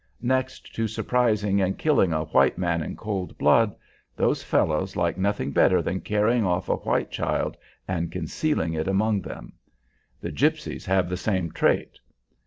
Next 0.23 0.73
to 0.73 0.87
surprising 0.87 1.61
and 1.61 1.77
killing 1.77 2.11
a 2.11 2.23
white 2.23 2.57
man 2.57 2.81
in 2.81 2.95
cold 2.95 3.37
blood, 3.37 3.75
those 4.15 4.41
fellows 4.41 4.95
like 4.95 5.15
nothing 5.15 5.51
better 5.51 5.79
than 5.79 6.01
carrying 6.01 6.43
off 6.43 6.69
a 6.69 6.77
white 6.77 7.11
child 7.11 7.55
and 7.87 8.11
concealing 8.11 8.73
it 8.73 8.87
among 8.87 9.21
them. 9.21 9.53
The 10.19 10.31
gypsies 10.31 10.85
have 10.85 11.07
the 11.07 11.17
same 11.17 11.51
trait. 11.51 11.99